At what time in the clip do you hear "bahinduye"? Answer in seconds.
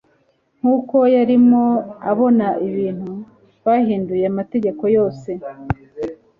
3.65-4.25